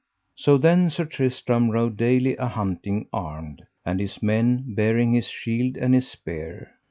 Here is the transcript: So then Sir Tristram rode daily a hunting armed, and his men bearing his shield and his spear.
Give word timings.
So 0.35 0.57
then 0.57 0.89
Sir 0.89 1.05
Tristram 1.05 1.69
rode 1.69 1.95
daily 1.95 2.35
a 2.37 2.47
hunting 2.47 3.07
armed, 3.13 3.61
and 3.85 3.99
his 3.99 4.19
men 4.23 4.73
bearing 4.73 5.13
his 5.13 5.27
shield 5.27 5.77
and 5.77 5.93
his 5.93 6.09
spear. 6.09 6.71